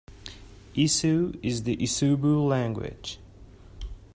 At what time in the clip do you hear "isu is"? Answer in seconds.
0.73-1.61